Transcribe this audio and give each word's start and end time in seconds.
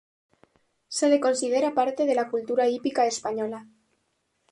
Se 0.97 1.09
le 1.09 1.19
considera 1.19 1.75
parte 1.75 2.07
de 2.07 2.15
la 2.15 2.27
cultura 2.27 2.67
hípica 2.67 3.05
española. 3.05 3.67